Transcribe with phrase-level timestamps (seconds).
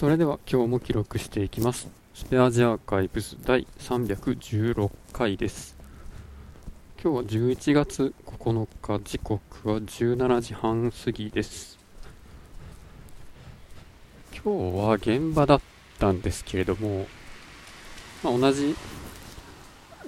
[0.00, 1.86] それでは今日も記録していきます。
[2.14, 5.76] スペアジアーカイブス第316回です。
[7.04, 11.78] 今日は11月9日時刻は17時半過ぎです。
[14.32, 15.60] 今日は現場だっ
[15.98, 17.06] たんですけれども、
[18.24, 18.74] まあ、同じ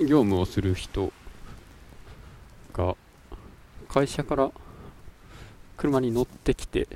[0.01, 1.13] 業務をする人
[2.73, 2.97] が
[3.91, 4.51] 会社から
[5.77, 6.89] 車に乗ってきて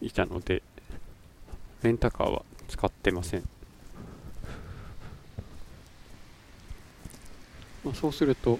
[0.00, 0.62] いたので
[1.82, 3.42] レンタカーは使ってません、
[7.84, 8.58] まあ、そうすると、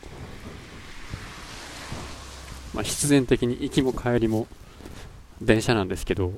[2.74, 4.46] まあ、必然的に行きも帰りも
[5.40, 6.32] 電車なんですけどやっ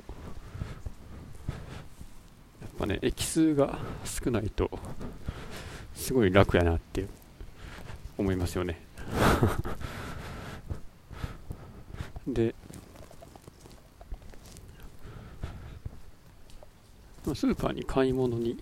[2.79, 4.69] ぱね駅数が少ないと
[5.95, 7.05] すごい楽やなって
[8.17, 8.79] 思いますよね。
[12.27, 12.53] で
[17.23, 18.57] スーパーに買い物に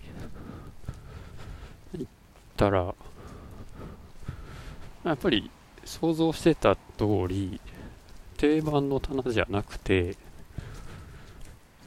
[1.94, 2.06] 行っ
[2.56, 2.94] たら
[5.04, 5.50] やっぱり
[5.84, 7.60] 想像してた通り
[8.36, 10.16] 定番の棚じゃなくて、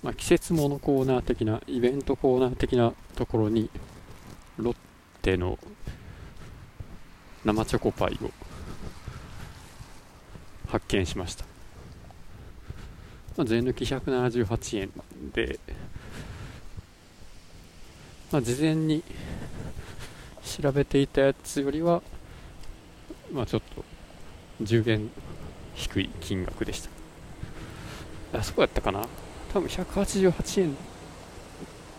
[0.03, 3.69] まあ、季節物コーナー的なイベントコーナー的なところに
[4.57, 4.75] ロッ
[5.21, 5.57] テの
[7.45, 8.31] 生チョコパイを
[10.67, 11.45] 発見しました、
[13.37, 14.91] まあ、税抜き178円
[15.33, 15.59] で
[18.35, 19.01] まあ、事前に
[20.43, 22.01] 調べていたやつよりは、
[23.31, 23.85] まあ、ちょっと
[24.61, 25.09] 10円
[25.73, 28.37] 低い金額でした。
[28.37, 29.07] あそこやったかな。
[29.53, 30.73] 多分188円っ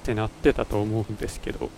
[0.03, 1.71] てなってたと思うんですけど。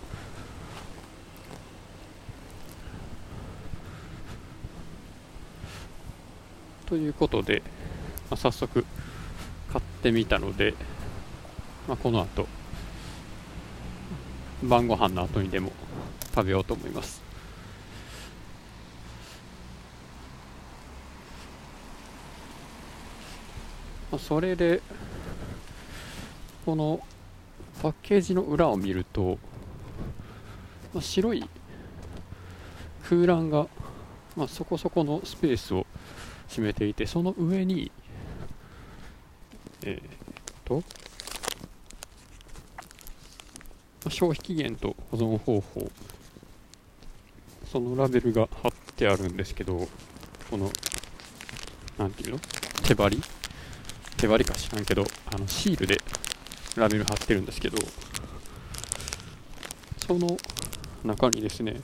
[6.85, 7.61] ということで、
[8.29, 8.83] まあ、早速
[9.71, 10.73] 買ってみたので、
[11.87, 12.58] まあ、この後
[14.63, 15.71] 晩ご飯の後にでも
[16.35, 17.21] 食べようと思います。
[24.17, 24.81] それで
[26.65, 26.99] この
[27.81, 29.37] パッケージの裏を見ると
[30.99, 31.47] 白い
[33.07, 33.67] 空欄が、
[34.35, 35.85] まあ、そこそこのスペースを
[36.47, 37.91] 占めていてその上に
[39.83, 40.03] えー、っ
[40.65, 40.83] と
[44.09, 45.91] 消費期限と保存方法。
[47.71, 49.87] そのラベルが貼ってあるんですけど
[50.49, 50.71] この
[51.99, 52.39] 何ていうの？
[52.83, 53.21] 手張り？
[54.17, 56.01] 手張りか知らんけどあのシールで
[56.75, 57.77] ラベル貼ってるんですけど
[60.07, 60.35] その
[61.05, 61.79] 中にですね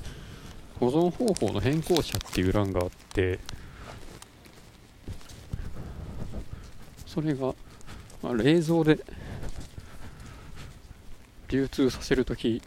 [0.80, 3.40] 保存方法の変更者っていう欄があって
[7.06, 7.54] それが、
[8.24, 9.00] まあ、冷蔵で
[11.50, 12.62] 流通させるとき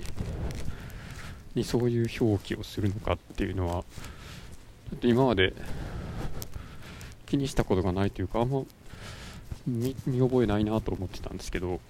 [1.55, 3.85] にそういう表記をするのかっていうのは
[4.91, 5.53] ちょっと今まで
[7.27, 8.63] 気にしたことがないというかあんま
[9.67, 11.81] 見覚えないなと思ってたんですけど、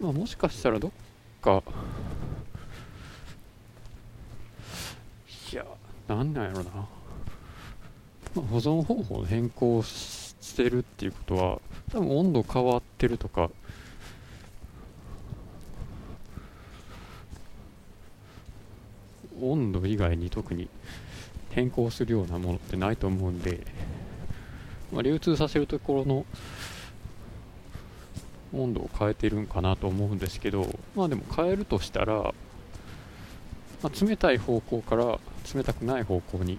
[0.00, 0.90] まあ、もしかしたらどっ
[1.40, 1.62] か
[5.52, 5.64] いや
[6.06, 6.88] なんなんやろな、ま
[8.38, 11.60] あ、保存方法を変更してるっていうことは
[11.92, 13.50] 多分温度変わってるとか
[19.54, 20.68] 温度以外に特に
[21.50, 23.64] 変更するようなものってないと思うんで、
[24.92, 26.26] まあ、流通させるところの
[28.52, 32.32] 温度を変えてるんかなと思うんですけどまあでも変えるとしたら、ま
[33.84, 35.18] あ、冷たい方向から
[35.54, 36.58] 冷たくない方向に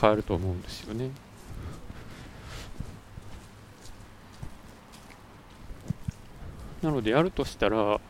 [0.00, 1.10] 変えると思うんですよね。
[6.82, 8.00] なのでやるとしたら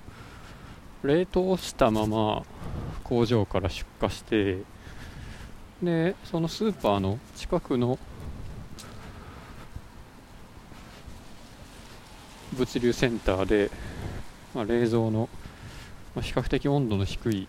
[1.03, 2.45] 冷凍したまま
[3.05, 4.59] 工場から出荷して
[5.83, 7.99] でそのスーパーの近くの
[12.57, 13.71] 物流センターで、
[14.55, 15.29] まあ、冷蔵の、
[16.15, 17.49] まあ、比較的温度の低い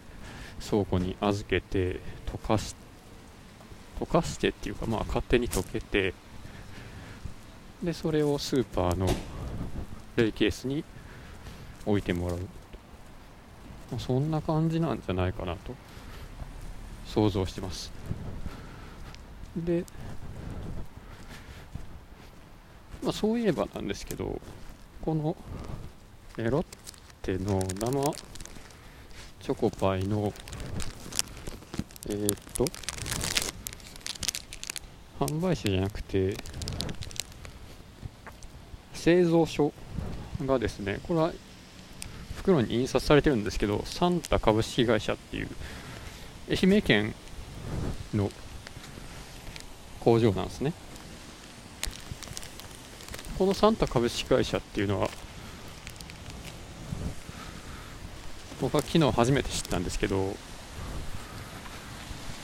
[0.67, 2.75] 倉庫に預けて溶かし
[3.99, 6.13] 溶かしてっていうかまあ勝手に溶けて
[7.83, 9.07] でそれをスーパーの
[10.15, 10.83] 冷ケースに
[11.85, 12.39] 置いてもらう。
[13.99, 15.73] そんな感じなんじゃないかなと。
[17.05, 17.91] 想像してます。
[19.55, 19.85] で、
[23.03, 24.41] まあ、そういえばなんですけど
[25.03, 25.35] この
[26.37, 26.65] えロッ
[27.21, 28.13] テの生
[29.41, 30.33] チョコパイの
[32.09, 32.65] えー、っと
[35.19, 36.35] 販売者じゃなくて
[38.93, 39.71] 製造所
[40.45, 41.31] がですねこれは
[42.43, 45.49] 袋に印刷されてるんですけどサンタ株式会社っていう
[46.49, 47.15] 愛媛県
[48.13, 48.29] の
[50.01, 50.73] 工場なんですね。
[53.39, 55.09] このサンタ株式会社っていうのは
[58.61, 60.35] 僕は昨日初めて知ったんですけど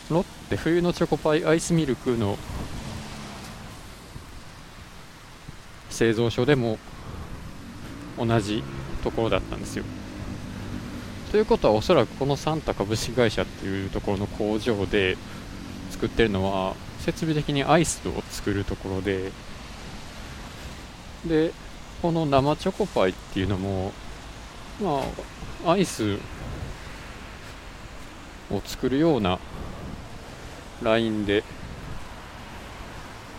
[0.09, 2.37] ロッテ冬のチョコパイアイスミルクの
[5.89, 6.79] 製造所でも
[8.17, 8.63] 同じ
[8.99, 9.83] ところだったんですよ。
[11.31, 15.15] ということはおそらくこのサンタ株式会社っていうところの工場で
[15.91, 19.31] 作ってるのは設備的にアイスを作るところで
[21.25, 21.51] で
[22.01, 23.91] この生チョコパイっていうのも
[24.81, 25.03] ま
[25.65, 26.17] あアイス
[28.49, 29.37] を作るような
[30.81, 31.43] ラインで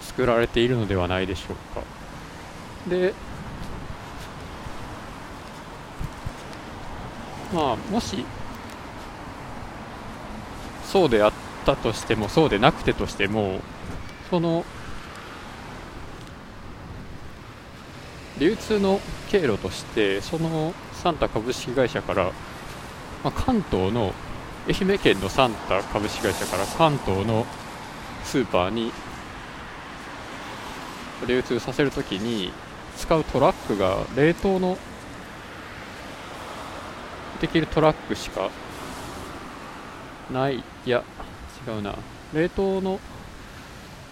[0.02, 1.82] 作られているのではないでしょうか。
[2.88, 3.14] で
[7.52, 8.25] まあもし
[10.85, 11.32] そうであっ
[11.64, 13.61] たとしてもそうでなくてとしても
[14.29, 14.64] その
[18.38, 22.25] 流通の経路としてそのサンタ株式会社から、
[23.23, 24.12] まあ、関東の
[24.67, 27.46] 愛媛県のサンタ株式会社から関東の
[28.25, 28.93] スーパーに
[31.26, 32.53] 流通させるときに
[32.96, 34.79] 使うトラックが冷凍の
[37.40, 38.50] できるトラックしか
[40.32, 40.56] ない。
[40.56, 41.02] いや
[41.66, 41.94] 違うな。
[42.32, 43.00] 冷凍の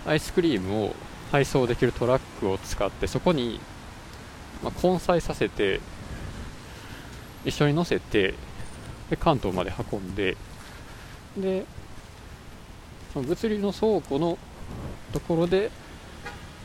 [0.06, 0.94] アイスクリームを
[1.30, 3.60] 配送できるトラックを使ってそこに
[4.62, 5.80] まあ、根菜させて
[7.44, 8.34] 一緒に乗せて
[9.10, 10.36] で関東まで運んで
[11.36, 11.64] で
[13.12, 14.36] その物流の倉庫の
[15.12, 15.70] ところで、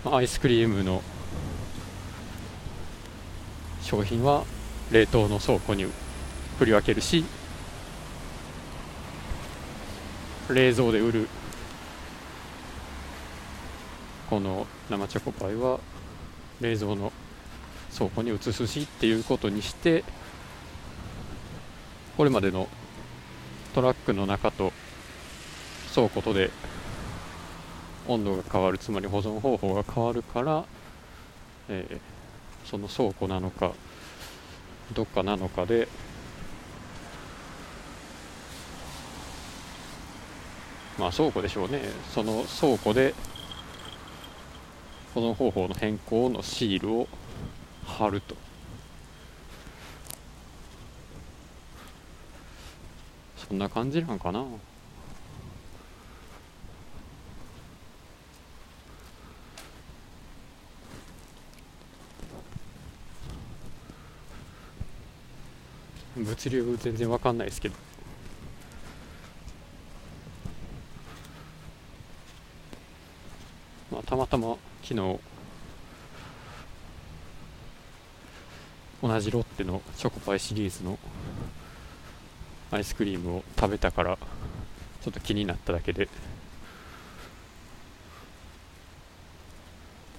[0.03, 1.01] まあ、アイスクリームの
[3.81, 4.43] 商品は
[4.91, 5.85] 冷凍の倉庫に
[6.59, 7.25] 振り分けるし
[10.49, 11.27] 冷蔵で売る。
[14.29, 15.79] この生チョコパイは
[16.59, 17.11] 冷蔵の
[17.95, 20.03] 倉庫に移すしっていうことにして
[22.17, 22.67] これまでの
[23.75, 24.73] トラックの中と
[25.93, 26.49] 倉庫とで
[28.07, 30.65] 温度が変わるつまり保存方法が変わるから、
[31.69, 33.73] えー、その倉庫なのか
[34.93, 35.87] どっかなのかで
[40.97, 41.81] まあ倉庫でしょうね。
[42.13, 43.13] その倉庫で
[45.13, 47.07] 保存方法の変更のシールを
[47.85, 48.35] 貼ると。
[53.37, 54.45] そんな感じなんかな。
[66.15, 67.75] 物流全然わかんないですけど
[73.91, 75.19] まあたま昨日
[79.03, 80.97] 同じロッテのチョコパイシリーズの
[82.71, 84.17] アイスクリームを食べたから
[85.03, 86.09] ちょっと気になっただけで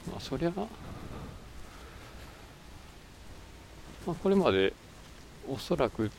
[0.08, 0.68] まあそりゃま
[4.06, 4.74] あこれまで
[5.48, 6.12] おそらく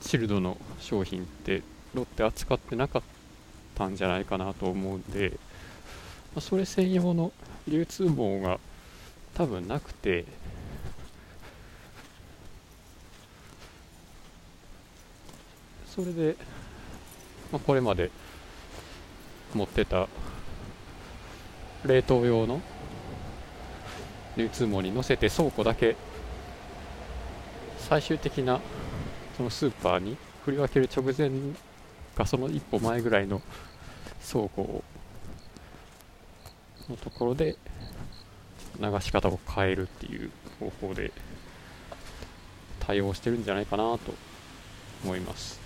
[0.00, 3.02] チルドの商品ってロッテ扱ってなかっ
[3.74, 5.38] たんじゃないかなと思うんで、
[6.36, 7.32] ま、それ専用の
[7.66, 8.60] 流通網が
[9.34, 10.26] 多分なくて
[15.86, 16.36] それで、
[17.50, 18.10] まあ、これまで
[19.54, 20.08] 持ってた
[21.86, 22.60] 冷凍用の
[24.36, 25.96] 流通網に乗せて倉庫だけ
[27.78, 28.60] 最終的な
[29.38, 31.30] そのスーパーに振り分ける直前
[32.14, 33.40] かその一歩前ぐらいの
[34.30, 34.84] 倉庫を
[36.88, 37.56] のところで
[38.80, 41.12] 流し方を変えるっていう方法で
[42.80, 44.14] 対応してるんじゃないかなと
[45.04, 45.60] 思います。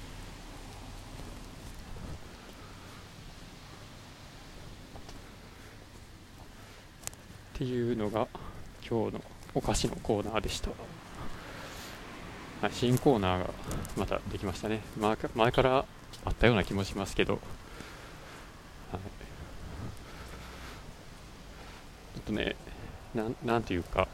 [7.55, 8.27] っていうのが
[8.89, 9.23] 今日の
[9.55, 10.71] お菓子のコーナーでした、
[12.63, 13.51] はい、新コーナーが
[13.99, 14.81] またできましたね。
[14.99, 15.85] 前前から
[16.25, 17.41] あったような気もしますけど、はい、
[22.15, 22.55] ちょっとね
[23.15, 24.07] なんなんていうか。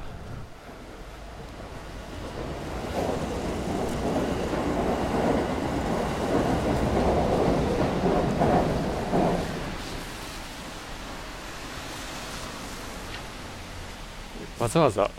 [14.59, 15.11] わざわざ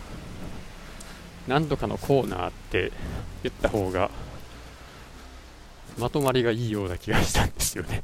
[1.47, 2.91] 何度かのコーナーって
[3.43, 4.09] 言った方が
[5.97, 8.03] まとまりがいいような気がしたんですよね。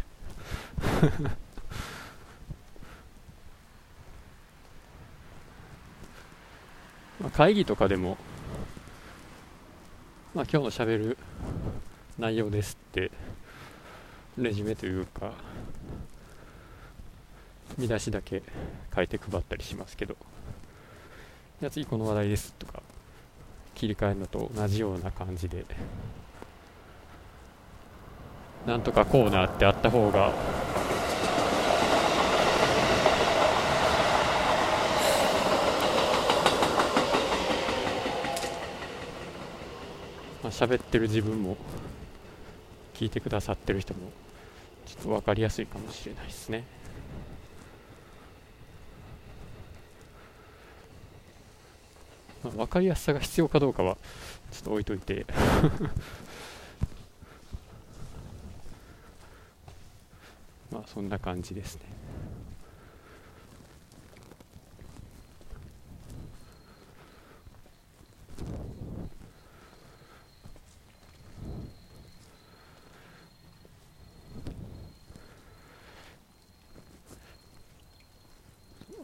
[7.23, 8.17] ま会議とかでも、
[10.35, 11.17] まあ、今日のしゃべる
[12.19, 13.11] 内容ですって
[14.37, 15.31] レジュメというか
[17.77, 18.43] 見出しだけ
[18.93, 20.15] 書いて配ったりしますけど
[21.61, 22.83] じゃあ次この話題ですとか
[23.73, 25.65] 切り替えるのと同じような感じで
[28.67, 30.33] なんとかコーナーってあった方が
[40.43, 41.57] まあ喋ってる自分も
[42.93, 44.11] 聞いてくださってる人も
[44.85, 46.65] ちょっと分かりやすいかもしれないですね。
[52.43, 53.97] まあ、分かりやすさが必要かどうかは
[54.51, 55.25] ちょっと置いといて
[60.69, 61.81] まあそんな感じですね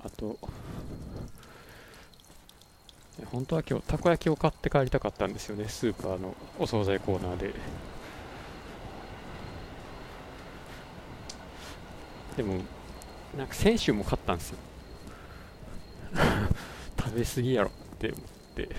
[0.04, 0.38] あと。
[3.32, 5.68] 本当は今日たこ焼きを買って帰りたかったんですよね。
[5.68, 7.54] スーパーのお惣菜コーナーで。
[12.38, 12.62] でも
[13.38, 14.58] なんか先週も買ったんですよ。
[16.98, 18.70] 食べ過ぎやろって思って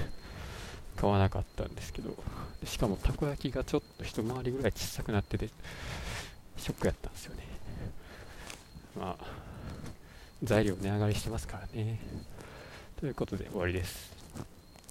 [0.96, 2.16] 買わなかったんですけど。
[2.64, 5.48] しかもたこ焼きがちょっと一回りぐらい小さくなってて
[6.58, 7.42] ショックやったんですよね。
[8.98, 9.49] まあ
[10.42, 11.98] 材料値上がりしてますからね
[12.98, 14.12] ということで終わりです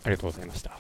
[0.04, 0.72] ありがとうございました。